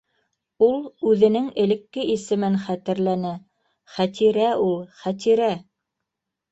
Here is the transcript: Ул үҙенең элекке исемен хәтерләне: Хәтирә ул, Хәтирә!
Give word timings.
Ул 0.67 0.79
үҙенең 1.11 1.49
элекке 1.65 2.07
исемен 2.15 2.57
хәтерләне: 2.65 3.37
Хәтирә 3.99 4.53
ул, 4.71 4.77
Хәтирә! 5.05 5.57